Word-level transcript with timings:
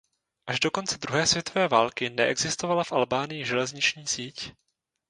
Až 0.47 0.59
do 0.59 0.71
konce 0.71 0.97
druhé 0.97 1.27
světové 1.27 1.67
války 1.67 2.09
neexistovala 2.09 2.83
v 2.83 2.91
Albánii 2.91 3.45
železniční 3.45 4.07
síť. 4.07 4.53